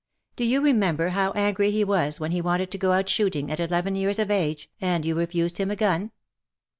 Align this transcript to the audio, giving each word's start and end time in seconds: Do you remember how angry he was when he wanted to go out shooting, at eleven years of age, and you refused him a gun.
Do 0.35 0.43
you 0.45 0.61
remember 0.61 1.09
how 1.09 1.29
angry 1.33 1.69
he 1.69 1.83
was 1.83 2.19
when 2.19 2.31
he 2.31 2.41
wanted 2.41 2.71
to 2.71 2.79
go 2.79 2.91
out 2.91 3.07
shooting, 3.07 3.51
at 3.51 3.59
eleven 3.59 3.93
years 3.93 4.17
of 4.17 4.31
age, 4.31 4.67
and 4.81 5.05
you 5.05 5.13
refused 5.13 5.59
him 5.59 5.69
a 5.69 5.75
gun. 5.75 6.09